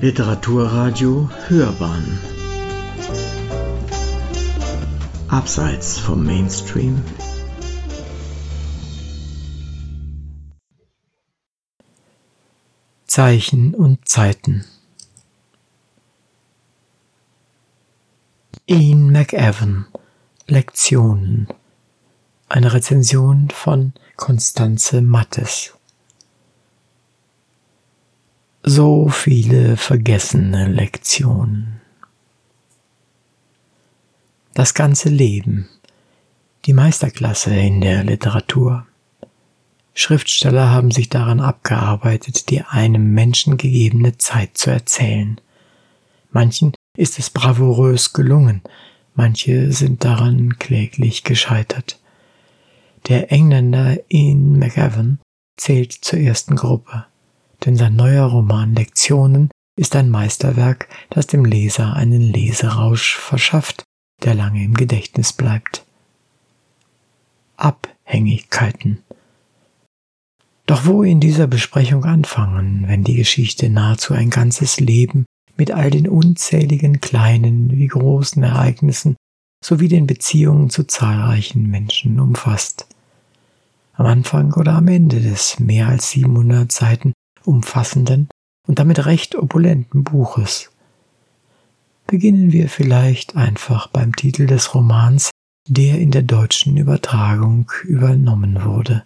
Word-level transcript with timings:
Literaturradio 0.00 1.28
Hörbahn. 1.48 2.20
Abseits 5.26 5.98
vom 5.98 6.24
Mainstream. 6.24 7.02
Zeichen 13.08 13.74
und 13.74 14.08
Zeiten. 14.08 14.64
Ian 18.68 19.10
McEwan 19.10 19.86
Lektionen. 20.46 21.48
Eine 22.48 22.72
Rezension 22.72 23.50
von 23.50 23.94
Constanze 24.14 25.02
Mattes 25.02 25.77
so 28.68 29.08
viele 29.08 29.78
vergessene 29.78 30.68
Lektionen. 30.68 31.80
Das 34.52 34.74
ganze 34.74 35.08
Leben, 35.08 35.70
die 36.66 36.74
Meisterklasse 36.74 37.54
in 37.54 37.80
der 37.80 38.04
Literatur. 38.04 38.86
Schriftsteller 39.94 40.70
haben 40.70 40.90
sich 40.90 41.08
daran 41.08 41.40
abgearbeitet, 41.40 42.50
die 42.50 42.62
einem 42.62 43.14
Menschen 43.14 43.56
gegebene 43.56 44.18
Zeit 44.18 44.58
zu 44.58 44.70
erzählen. 44.70 45.40
Manchen 46.30 46.72
ist 46.94 47.18
es 47.18 47.30
bravourös 47.30 48.12
gelungen, 48.12 48.60
manche 49.14 49.72
sind 49.72 50.04
daran 50.04 50.58
kläglich 50.58 51.24
gescheitert. 51.24 51.98
Der 53.08 53.32
Engländer 53.32 53.96
Ian 54.08 54.58
McEwan 54.58 55.20
zählt 55.56 55.92
zur 55.92 56.18
ersten 56.18 56.54
Gruppe 56.54 57.06
denn 57.64 57.76
sein 57.76 57.96
neuer 57.96 58.26
Roman 58.26 58.74
Lektionen 58.74 59.50
ist 59.76 59.94
ein 59.96 60.10
Meisterwerk, 60.10 60.88
das 61.10 61.26
dem 61.26 61.44
Leser 61.44 61.94
einen 61.94 62.20
Leserausch 62.20 63.16
verschafft, 63.16 63.84
der 64.24 64.34
lange 64.34 64.64
im 64.64 64.74
Gedächtnis 64.74 65.32
bleibt. 65.32 65.84
Abhängigkeiten. 67.56 69.02
Doch 70.66 70.84
wo 70.84 71.02
in 71.02 71.20
dieser 71.20 71.46
Besprechung 71.46 72.04
anfangen, 72.04 72.84
wenn 72.86 73.04
die 73.04 73.14
Geschichte 73.14 73.70
nahezu 73.70 74.14
ein 74.14 74.30
ganzes 74.30 74.80
Leben 74.80 75.24
mit 75.56 75.70
all 75.70 75.90
den 75.90 76.08
unzähligen 76.08 77.00
kleinen 77.00 77.70
wie 77.70 77.86
großen 77.86 78.42
Ereignissen 78.42 79.16
sowie 79.64 79.88
den 79.88 80.06
Beziehungen 80.06 80.70
zu 80.70 80.84
zahlreichen 80.84 81.68
Menschen 81.68 82.20
umfasst? 82.20 82.86
Am 83.94 84.06
Anfang 84.06 84.52
oder 84.52 84.74
am 84.74 84.88
Ende 84.88 85.20
des 85.20 85.58
mehr 85.58 85.88
als 85.88 86.10
700 86.10 86.70
Seiten 86.70 87.12
umfassenden 87.48 88.28
und 88.66 88.78
damit 88.78 89.06
recht 89.06 89.34
opulenten 89.34 90.04
Buches. 90.04 90.70
Beginnen 92.06 92.52
wir 92.52 92.68
vielleicht 92.68 93.36
einfach 93.36 93.88
beim 93.88 94.14
Titel 94.14 94.46
des 94.46 94.74
Romans, 94.74 95.30
der 95.66 95.98
in 95.98 96.10
der 96.10 96.22
deutschen 96.22 96.76
Übertragung 96.76 97.70
übernommen 97.84 98.64
wurde. 98.64 99.02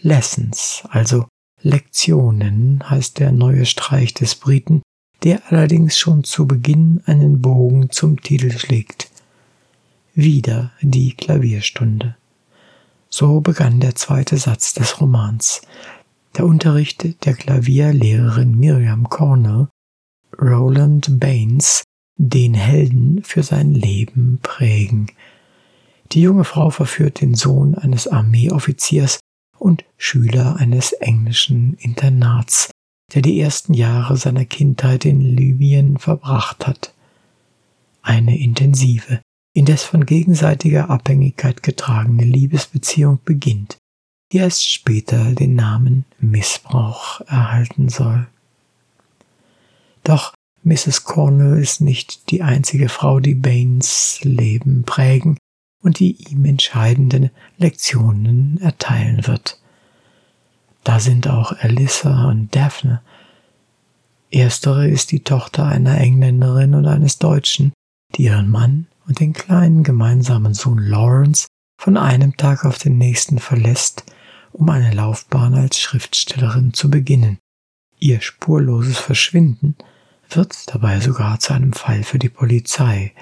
Lessons, 0.00 0.84
also 0.88 1.26
Lektionen, 1.62 2.88
heißt 2.88 3.18
der 3.18 3.32
neue 3.32 3.66
Streich 3.66 4.14
des 4.14 4.34
Briten, 4.34 4.82
der 5.22 5.42
allerdings 5.48 5.98
schon 5.98 6.24
zu 6.24 6.46
Beginn 6.46 7.02
einen 7.06 7.40
Bogen 7.40 7.90
zum 7.90 8.20
Titel 8.20 8.56
schlägt. 8.56 9.10
Wieder 10.14 10.72
die 10.80 11.14
Klavierstunde. 11.14 12.16
So 13.08 13.40
begann 13.40 13.80
der 13.80 13.94
zweite 13.94 14.36
Satz 14.36 14.74
des 14.74 15.00
Romans. 15.00 15.62
Der 16.36 16.46
Unterricht 16.46 17.24
der 17.24 17.34
Klavierlehrerin 17.34 18.58
Miriam 18.58 19.08
Cornell, 19.08 19.68
Roland 20.36 21.20
Baines, 21.20 21.84
den 22.16 22.54
Helden 22.54 23.22
für 23.22 23.44
sein 23.44 23.72
Leben 23.72 24.40
prägen. 24.42 25.06
Die 26.10 26.22
junge 26.22 26.42
Frau 26.42 26.70
verführt 26.70 27.20
den 27.20 27.34
Sohn 27.36 27.76
eines 27.76 28.08
Armeeoffiziers 28.08 29.20
und 29.58 29.84
Schüler 29.96 30.56
eines 30.56 30.92
englischen 30.92 31.74
Internats, 31.74 32.70
der 33.14 33.22
die 33.22 33.38
ersten 33.40 33.72
Jahre 33.72 34.16
seiner 34.16 34.44
Kindheit 34.44 35.04
in 35.04 35.20
Libyen 35.20 35.98
verbracht 35.98 36.66
hat. 36.66 36.94
Eine 38.02 38.36
intensive, 38.36 39.20
indes 39.54 39.84
von 39.84 40.04
gegenseitiger 40.04 40.90
Abhängigkeit 40.90 41.62
getragene 41.62 42.24
Liebesbeziehung 42.24 43.20
beginnt 43.24 43.78
die 44.32 44.38
erst 44.38 44.68
später 44.68 45.32
den 45.32 45.54
Namen 45.54 46.04
Missbrauch 46.18 47.20
erhalten 47.22 47.88
soll. 47.88 48.26
Doch 50.02 50.34
Mrs. 50.62 51.04
Cornell 51.04 51.60
ist 51.60 51.80
nicht 51.80 52.30
die 52.30 52.42
einzige 52.42 52.88
Frau, 52.88 53.20
die 53.20 53.34
Baines 53.34 54.20
Leben 54.22 54.84
prägen 54.84 55.36
und 55.82 55.98
die 55.98 56.16
ihm 56.30 56.44
entscheidende 56.46 57.30
Lektionen 57.58 58.58
erteilen 58.60 59.26
wird. 59.26 59.60
Da 60.82 61.00
sind 61.00 61.28
auch 61.28 61.52
Alyssa 61.52 62.28
und 62.28 62.54
Daphne. 62.54 63.02
Erstere 64.30 64.88
ist 64.88 65.12
die 65.12 65.20
Tochter 65.20 65.66
einer 65.66 65.98
Engländerin 65.98 66.74
und 66.74 66.86
eines 66.86 67.18
Deutschen, 67.18 67.72
die 68.16 68.24
ihren 68.24 68.48
Mann 68.48 68.86
und 69.06 69.20
den 69.20 69.32
kleinen 69.32 69.82
gemeinsamen 69.82 70.54
Sohn 70.54 70.78
Lawrence 70.78 71.46
von 71.84 71.98
einem 71.98 72.34
Tag 72.38 72.64
auf 72.64 72.78
den 72.78 72.96
nächsten 72.96 73.38
verlässt 73.38 74.06
um 74.52 74.70
eine 74.70 74.90
Laufbahn 74.94 75.52
als 75.52 75.78
Schriftstellerin 75.78 76.72
zu 76.72 76.88
beginnen. 76.88 77.36
Ihr 77.98 78.22
spurloses 78.22 78.96
Verschwinden 78.96 79.76
wird 80.30 80.72
dabei 80.72 81.00
sogar 81.00 81.40
zu 81.40 81.52
einem 81.52 81.74
Fall 81.74 82.02
für 82.02 82.18
die 82.18 82.30
Polizei. 82.30 83.12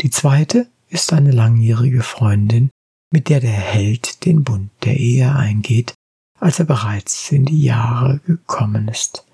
Die 0.00 0.10
zweite 0.10 0.66
ist 0.88 1.12
eine 1.12 1.30
langjährige 1.30 2.02
Freundin, 2.02 2.68
mit 3.12 3.28
der 3.28 3.38
der 3.38 3.52
Held 3.52 4.24
den 4.24 4.42
Bund 4.42 4.70
der 4.82 4.96
Ehe 4.96 5.32
eingeht, 5.32 5.94
als 6.40 6.58
er 6.58 6.64
bereits 6.64 7.30
in 7.30 7.44
die 7.44 7.62
Jahre 7.62 8.18
gekommen 8.26 8.88
ist. 8.88 9.24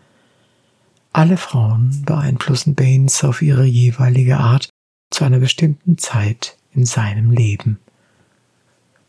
Alle 1.12 1.38
Frauen 1.38 2.03
beeinflussen 2.04 2.75
Baines 2.75 3.25
auf 3.25 3.41
ihre 3.41 3.65
jeweilige 3.65 4.37
Art 4.37 4.69
zu 5.10 5.25
einer 5.25 5.38
bestimmten 5.38 5.97
Zeit 5.97 6.59
in 6.75 6.84
seinem 6.84 7.31
Leben. 7.31 7.78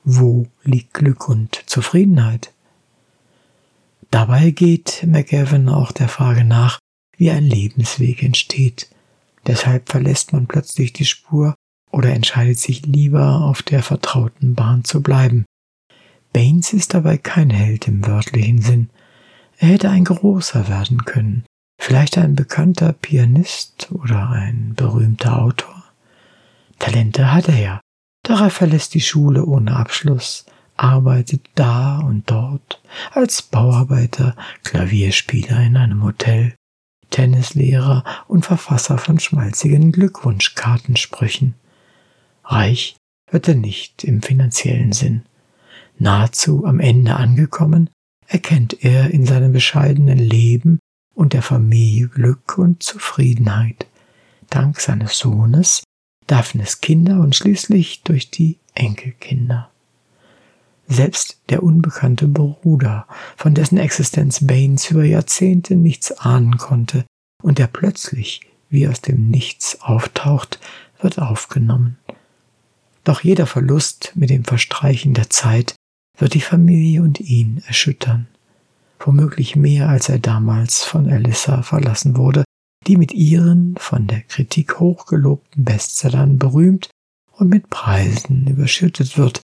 Wo 0.03 0.47
liegt 0.63 0.94
Glück 0.94 1.29
und 1.29 1.63
Zufriedenheit? 1.67 2.53
Dabei 4.09 4.51
geht 4.51 5.06
McGavin 5.07 5.69
auch 5.69 5.91
der 5.91 6.09
Frage 6.09 6.44
nach, 6.44 6.79
wie 7.17 7.31
ein 7.31 7.44
Lebensweg 7.44 8.23
entsteht. 8.23 8.90
Deshalb 9.47 9.90
verlässt 9.90 10.34
man 10.34 10.47
plötzlich 10.47 10.91
die 10.91 11.06
Spur 11.06 11.56
oder 11.91 12.13
entscheidet 12.13 12.57
sich 12.57 12.85
lieber 12.85 13.41
auf 13.41 13.61
der 13.61 13.84
vertrauten 13.84 14.56
Bahn 14.56 14.84
zu 14.84 15.01
bleiben. 15.01 15.45
Baines 16.34 16.73
ist 16.73 16.94
dabei 16.94 17.17
kein 17.17 17.50
Held 17.50 17.88
im 17.88 18.06
wörtlichen 18.06 18.61
Sinn. 18.61 18.90
Er 19.57 19.69
hätte 19.69 19.90
ein 19.90 20.06
großer 20.06 20.67
werden 20.67 21.06
können, 21.06 21.45
vielleicht 21.79 22.17
ein 22.17 22.35
bekannter 22.35 22.94
Pianist 22.94 23.91
oder 23.91 24.29
ein 24.29 24.73
berühmter 24.75 25.41
Autor. 25.41 25.84
Talente 26.79 27.31
hat 27.31 27.47
er 27.50 27.59
ja, 27.59 27.81
doch 28.23 28.41
er 28.41 28.49
verlässt 28.49 28.93
die 28.93 29.01
Schule 29.01 29.45
ohne 29.45 29.75
Abschluss, 29.75 30.45
arbeitet 30.77 31.41
da 31.55 31.99
und 31.99 32.29
dort 32.29 32.81
als 33.11 33.41
Bauarbeiter, 33.41 34.35
Klavierspieler 34.63 35.61
in 35.61 35.77
einem 35.77 36.03
Hotel, 36.03 36.55
Tennislehrer 37.09 38.03
und 38.27 38.45
Verfasser 38.45 38.97
von 38.97 39.19
schmalzigen 39.19 39.91
Glückwunschkartensprüchen. 39.91 41.55
Reich 42.45 42.95
wird 43.29 43.47
er 43.47 43.55
nicht 43.55 44.03
im 44.03 44.21
finanziellen 44.21 44.93
Sinn. 44.93 45.23
Nahezu 45.97 46.65
am 46.65 46.79
Ende 46.79 47.15
angekommen, 47.15 47.89
erkennt 48.27 48.84
er 48.84 49.11
in 49.11 49.25
seinem 49.25 49.51
bescheidenen 49.51 50.17
Leben 50.17 50.79
und 51.13 51.34
der 51.34 51.41
Familie 51.41 52.07
Glück 52.07 52.57
und 52.57 52.81
Zufriedenheit. 52.81 53.85
Dank 54.49 54.79
seines 54.79 55.17
Sohnes, 55.17 55.84
Daphnes 56.31 56.79
Kinder 56.79 57.19
und 57.19 57.35
schließlich 57.35 58.03
durch 58.03 58.31
die 58.31 58.57
Enkelkinder. 58.73 59.69
Selbst 60.87 61.41
der 61.49 61.61
unbekannte 61.61 62.25
Bruder, 62.25 63.05
von 63.35 63.53
dessen 63.53 63.78
Existenz 63.78 64.47
Baines 64.47 64.89
über 64.89 65.03
Jahrzehnte 65.03 65.75
nichts 65.75 66.13
ahnen 66.13 66.57
konnte 66.57 67.03
und 67.43 67.57
der 67.57 67.67
plötzlich 67.67 68.39
wie 68.69 68.87
aus 68.87 69.01
dem 69.01 69.29
Nichts 69.29 69.81
auftaucht, 69.81 70.61
wird 71.01 71.19
aufgenommen. 71.19 71.97
Doch 73.03 73.19
jeder 73.19 73.45
Verlust 73.45 74.13
mit 74.16 74.29
dem 74.29 74.45
Verstreichen 74.45 75.13
der 75.13 75.29
Zeit 75.29 75.75
wird 76.17 76.34
die 76.34 76.39
Familie 76.39 77.01
und 77.01 77.19
ihn 77.19 77.61
erschüttern, 77.67 78.29
womöglich 79.01 79.57
mehr 79.57 79.89
als 79.89 80.07
er 80.07 80.19
damals 80.19 80.81
von 80.81 81.11
Alyssa 81.11 81.61
verlassen 81.61 82.16
wurde, 82.16 82.45
die 82.87 82.97
mit 82.97 83.13
ihren 83.13 83.75
von 83.78 84.07
der 84.07 84.22
Kritik 84.22 84.79
hochgelobten 84.79 85.63
Bestsellern 85.63 86.37
berühmt 86.37 86.89
und 87.33 87.49
mit 87.49 87.69
Preisen 87.69 88.47
überschüttet 88.47 89.17
wird, 89.17 89.41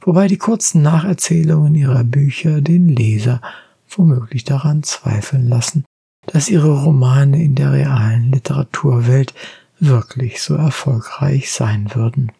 wobei 0.00 0.26
die 0.26 0.38
kurzen 0.38 0.82
Nacherzählungen 0.82 1.74
ihrer 1.74 2.04
Bücher 2.04 2.60
den 2.60 2.88
Leser 2.88 3.40
womöglich 3.88 4.44
daran 4.44 4.82
zweifeln 4.82 5.48
lassen, 5.48 5.84
dass 6.26 6.48
ihre 6.48 6.82
Romane 6.82 7.42
in 7.42 7.54
der 7.54 7.72
realen 7.72 8.32
Literaturwelt 8.32 9.34
wirklich 9.78 10.40
so 10.40 10.54
erfolgreich 10.54 11.50
sein 11.50 11.90
würden. 11.94 12.32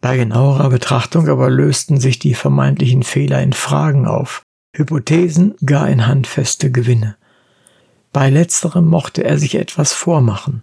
Bei 0.00 0.16
genauerer 0.16 0.70
Betrachtung 0.70 1.28
aber 1.28 1.50
lösten 1.50 2.00
sich 2.00 2.18
die 2.18 2.34
vermeintlichen 2.34 3.02
Fehler 3.02 3.42
in 3.42 3.52
Fragen 3.52 4.06
auf, 4.06 4.42
Hypothesen 4.74 5.56
gar 5.64 5.88
in 5.88 6.06
handfeste 6.06 6.70
Gewinne. 6.70 7.16
Bei 8.12 8.30
letzterem 8.30 8.86
mochte 8.86 9.24
er 9.24 9.38
sich 9.38 9.54
etwas 9.54 9.92
vormachen. 9.92 10.62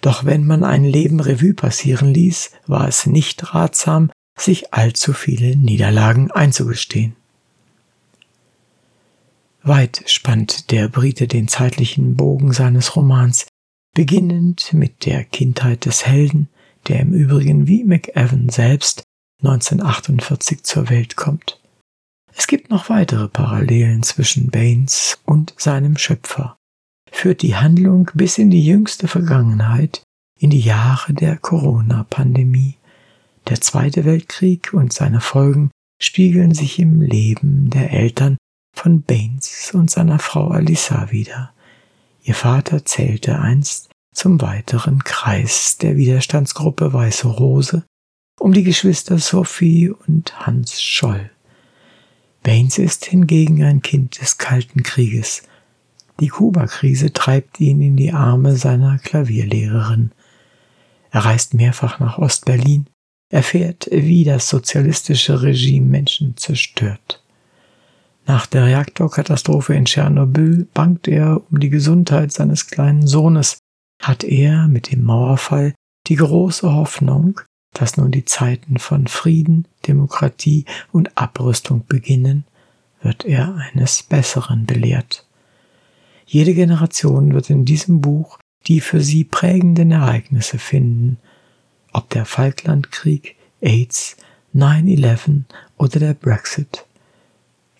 Doch 0.00 0.24
wenn 0.24 0.46
man 0.46 0.64
ein 0.64 0.84
Leben 0.84 1.20
Revue 1.20 1.54
passieren 1.54 2.12
ließ, 2.12 2.52
war 2.66 2.88
es 2.88 3.06
nicht 3.06 3.54
ratsam, 3.54 4.10
sich 4.38 4.72
allzu 4.72 5.12
viele 5.12 5.56
Niederlagen 5.56 6.30
einzugestehen. 6.30 7.14
Weit 9.62 10.02
spannt 10.06 10.70
der 10.70 10.88
Brite 10.88 11.28
den 11.28 11.46
zeitlichen 11.46 12.16
Bogen 12.16 12.52
seines 12.52 12.96
Romans, 12.96 13.46
beginnend 13.94 14.72
mit 14.72 15.04
der 15.04 15.24
Kindheit 15.24 15.84
des 15.84 16.06
Helden, 16.06 16.48
der 16.88 17.00
im 17.00 17.12
Übrigen 17.12 17.66
wie 17.66 17.84
McEwan 17.84 18.48
selbst 18.48 19.02
1948 19.42 20.64
zur 20.64 20.88
Welt 20.88 21.16
kommt. 21.16 21.59
Es 22.34 22.46
gibt 22.46 22.70
noch 22.70 22.88
weitere 22.88 23.28
Parallelen 23.28 24.02
zwischen 24.02 24.50
Baines 24.50 25.18
und 25.24 25.54
seinem 25.56 25.96
Schöpfer, 25.96 26.56
führt 27.10 27.42
die 27.42 27.56
Handlung 27.56 28.10
bis 28.14 28.38
in 28.38 28.50
die 28.50 28.64
jüngste 28.64 29.08
Vergangenheit, 29.08 30.02
in 30.38 30.50
die 30.50 30.60
Jahre 30.60 31.12
der 31.12 31.36
Corona-Pandemie. 31.36 32.76
Der 33.48 33.60
Zweite 33.60 34.04
Weltkrieg 34.04 34.72
und 34.72 34.92
seine 34.92 35.20
Folgen 35.20 35.70
spiegeln 36.00 36.54
sich 36.54 36.78
im 36.78 37.00
Leben 37.00 37.70
der 37.70 37.92
Eltern 37.92 38.36
von 38.74 39.02
Baines 39.02 39.72
und 39.74 39.90
seiner 39.90 40.18
Frau 40.18 40.48
Alissa 40.48 41.10
wieder. 41.10 41.52
Ihr 42.22 42.34
Vater 42.34 42.84
zählte 42.84 43.38
einst 43.38 43.90
zum 44.14 44.40
weiteren 44.40 45.04
Kreis 45.04 45.78
der 45.78 45.96
Widerstandsgruppe 45.96 46.92
Weiße 46.92 47.26
Rose 47.26 47.84
um 48.38 48.52
die 48.52 48.64
Geschwister 48.64 49.18
Sophie 49.18 49.90
und 49.90 50.46
Hans 50.46 50.80
Scholl. 50.80 51.30
Baines 52.42 52.78
ist 52.78 53.04
hingegen 53.04 53.62
ein 53.62 53.82
Kind 53.82 54.20
des 54.20 54.38
Kalten 54.38 54.82
Krieges. 54.82 55.42
Die 56.20 56.28
Kuba-Krise 56.28 57.12
treibt 57.12 57.60
ihn 57.60 57.80
in 57.80 57.96
die 57.96 58.12
Arme 58.12 58.56
seiner 58.56 58.98
Klavierlehrerin. 58.98 60.12
Er 61.10 61.24
reist 61.24 61.54
mehrfach 61.54 61.98
nach 61.98 62.18
Ostberlin, 62.18 62.86
erfährt, 63.30 63.88
wie 63.90 64.24
das 64.24 64.48
sozialistische 64.48 65.42
Regime 65.42 65.86
Menschen 65.86 66.36
zerstört. 66.36 67.22
Nach 68.26 68.46
der 68.46 68.66
Reaktorkatastrophe 68.66 69.74
in 69.74 69.86
Tschernobyl 69.86 70.68
bangt 70.72 71.08
er 71.08 71.40
um 71.50 71.58
die 71.58 71.70
Gesundheit 71.70 72.32
seines 72.32 72.66
kleinen 72.66 73.06
Sohnes, 73.06 73.58
hat 74.00 74.24
er 74.24 74.68
mit 74.68 74.92
dem 74.92 75.04
Mauerfall 75.04 75.74
die 76.06 76.16
große 76.16 76.72
Hoffnung, 76.72 77.40
dass 77.72 77.96
nun 77.96 78.10
die 78.10 78.24
Zeiten 78.24 78.78
von 78.78 79.06
Frieden, 79.06 79.66
Demokratie 79.86 80.64
und 80.92 81.16
Abrüstung 81.16 81.86
beginnen, 81.86 82.44
wird 83.02 83.24
er 83.24 83.54
eines 83.56 84.02
Besseren 84.02 84.66
belehrt. 84.66 85.26
Jede 86.26 86.54
Generation 86.54 87.32
wird 87.32 87.50
in 87.50 87.64
diesem 87.64 88.00
Buch 88.00 88.38
die 88.66 88.80
für 88.80 89.00
sie 89.00 89.24
prägenden 89.24 89.90
Ereignisse 89.90 90.58
finden, 90.58 91.18
ob 91.92 92.10
der 92.10 92.24
Falklandkrieg, 92.24 93.36
AIDS, 93.60 94.16
9-11 94.54 95.44
oder 95.76 95.98
der 95.98 96.14
Brexit. 96.14 96.86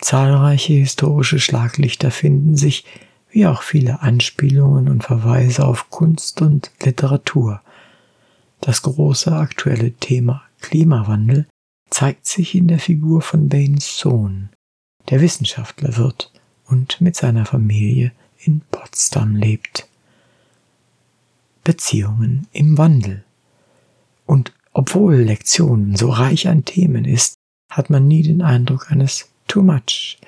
Zahlreiche 0.00 0.72
historische 0.72 1.38
Schlaglichter 1.38 2.10
finden 2.10 2.56
sich, 2.56 2.84
wie 3.31 3.46
auch 3.46 3.62
viele 3.62 4.02
Anspielungen 4.02 4.88
und 4.88 5.04
Verweise 5.04 5.66
auf 5.66 5.90
Kunst 5.90 6.40
und 6.42 6.70
Literatur. 6.82 7.60
Das 8.61 8.83
große 8.83 9.33
aktuelle 9.33 9.93
Thema 9.93 10.43
Klimawandel 10.61 11.47
zeigt 11.89 12.27
sich 12.27 12.55
in 12.55 12.69
der 12.69 12.79
Figur 12.79 13.23
von 13.23 13.49
Baines 13.49 13.99
Sohn, 13.99 14.51
der 15.09 15.21
Wissenschaftler 15.21 15.97
wird 15.97 16.31
und 16.67 17.01
mit 17.01 17.17
seiner 17.17 17.47
Familie 17.47 18.12
in 18.39 18.61
Potsdam 18.71 19.35
lebt. 19.35 19.89
Beziehungen 21.65 22.47
im 22.53 22.77
Wandel. 22.79 23.25
Und 24.27 24.53
obwohl 24.73 25.17
Lektionen 25.17 25.97
so 25.97 26.11
reich 26.11 26.47
an 26.47 26.65
Themen 26.65 27.05
ist, 27.05 27.35
hat 27.71 27.91
man 27.91 28.07
nie 28.09 28.23
den 28.23 28.43
Eindruck 28.43 28.91
eines 28.91 29.31
too 29.47 29.62
much. 29.62 30.19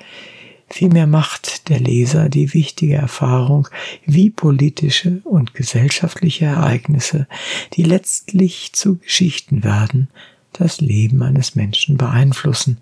Vielmehr 0.73 1.07
macht 1.07 1.69
der 1.69 1.79
Leser 1.79 2.31
die 2.31 2.55
wichtige 2.55 2.95
Erfahrung, 2.95 3.69
wie 4.07 4.31
politische 4.31 5.21
und 5.25 5.53
gesellschaftliche 5.53 6.47
Ereignisse, 6.47 7.29
die 7.75 7.83
letztlich 7.83 8.73
zu 8.73 8.97
Geschichten 8.97 9.65
werden, 9.65 10.09
das 10.55 10.81
Leben 10.81 11.23
eines 11.23 11.57
Menschen 11.57 11.99
beeinflussen, 11.99 12.79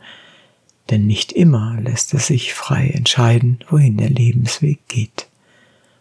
denn 0.89 1.09
nicht 1.09 1.33
immer 1.33 1.81
lässt 1.81 2.15
es 2.15 2.29
sich 2.29 2.55
frei 2.55 2.91
entscheiden, 2.91 3.59
wohin 3.69 3.97
der 3.97 4.11
Lebensweg 4.11 4.87
geht. 4.87 5.29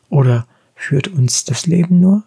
Oder 0.09 0.45
führt 0.75 1.07
uns 1.07 1.43
das 1.43 1.65
Leben 1.65 1.99
nur? 1.99 2.23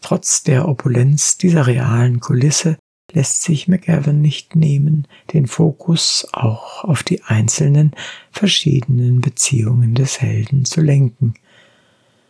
Trotz 0.00 0.42
der 0.42 0.66
Opulenz 0.66 1.36
dieser 1.36 1.66
realen 1.66 2.20
Kulisse 2.20 2.78
lässt 3.12 3.42
sich 3.42 3.68
McEwan 3.68 4.20
nicht 4.20 4.54
nehmen, 4.54 5.06
den 5.32 5.46
Fokus 5.46 6.26
auch 6.32 6.84
auf 6.84 7.02
die 7.02 7.22
einzelnen 7.22 7.92
verschiedenen 8.30 9.20
Beziehungen 9.20 9.94
des 9.94 10.20
Helden 10.20 10.64
zu 10.64 10.80
lenken, 10.80 11.34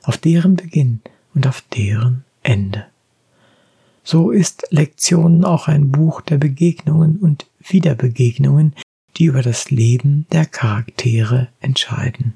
auf 0.05 0.19
deren 0.19 0.57
Beginn 0.57 1.01
und 1.35 1.47
auf 1.47 1.63
deren 1.75 2.25
Ende. 2.43 2.87
So 4.05 4.31
ist 4.31 4.67
Lektionen 4.71 5.45
auch 5.45 5.69
ein 5.69 5.91
Buch 5.91 6.23
der 6.23 6.39
Begegnungen 6.39 7.17
und 7.17 7.47
Wiederbegegnungen, 7.61 8.75
die 9.17 9.25
über 9.25 9.43
das 9.43 9.71
Leben 9.71 10.27
der 10.33 10.47
Charaktere 10.47 11.49
entscheiden. 11.61 12.35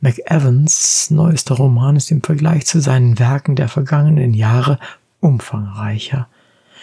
McEvans 0.00 1.10
neuester 1.10 1.54
Roman 1.54 1.96
ist 1.96 2.10
im 2.10 2.22
Vergleich 2.22 2.66
zu 2.66 2.80
seinen 2.80 3.18
Werken 3.18 3.56
der 3.56 3.68
vergangenen 3.68 4.34
Jahre 4.34 4.78
umfangreicher. 5.20 6.28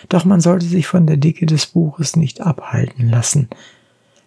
Doch 0.10 0.26
man 0.26 0.42
sollte 0.42 0.66
sich 0.66 0.88
von 0.88 1.08
der 1.08 1.18
Dicke 1.18 1.46
des 1.46 1.68
Buches 1.68 2.16
nicht 2.16 2.42
abhalten 2.42 3.10
lassen. 3.10 3.50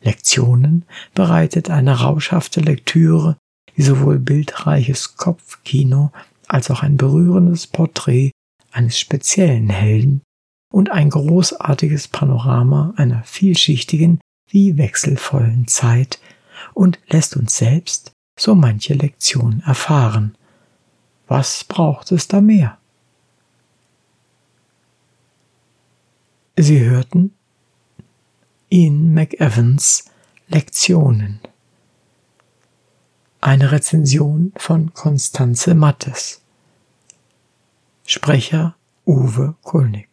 Lektionen 0.03 0.85
bereitet 1.15 1.71
eine 1.71 2.01
rauschhafte 2.01 2.61
Lektüre, 2.61 3.37
die 3.77 3.83
sowohl 3.83 4.19
bildreiches 4.19 5.17
Kopfkino 5.17 6.13
als 6.47 6.71
auch 6.71 6.83
ein 6.83 6.97
berührendes 6.97 7.67
Porträt 7.67 8.31
eines 8.71 8.99
speziellen 8.99 9.71
Helden 9.71 10.23
und 10.73 10.91
ein 10.91 11.11
großartiges 11.11 12.09
Panorama 12.09 12.93
einer 12.97 13.23
vielschichtigen 13.25 14.21
wie 14.49 14.77
wechselvollen 14.77 15.67
Zeit 15.67 16.19
und 16.75 16.99
lässt 17.09 17.37
uns 17.37 17.57
selbst 17.57 18.13
so 18.39 18.55
manche 18.55 18.95
Lektion 18.95 19.63
erfahren. 19.65 20.37
Was 21.27 21.65
braucht 21.65 22.13
es 22.13 22.29
da 22.29 22.41
mehr? 22.41 22.79
Sie 26.57 26.79
hörten 26.79 27.35
Ian 28.71 29.13
McEvans 29.13 30.05
Lektionen. 30.47 31.41
Eine 33.41 33.73
Rezension 33.73 34.53
von 34.57 34.95
Konstanze 34.95 35.75
Mattes. 35.75 36.43
Sprecher 38.07 38.77
Uwe 39.05 39.57
Kulnig. 39.65 40.09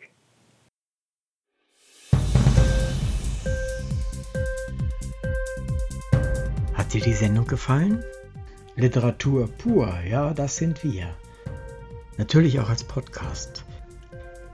Hat 6.74 6.92
dir 6.92 7.02
die 7.02 7.14
Sendung 7.14 7.46
gefallen? 7.46 8.04
Literatur 8.76 9.48
pur, 9.48 9.94
ja, 10.10 10.34
das 10.34 10.56
sind 10.56 10.84
wir. 10.84 11.16
Natürlich 12.18 12.60
auch 12.60 12.70
als 12.70 12.84
Podcast. 12.84 13.64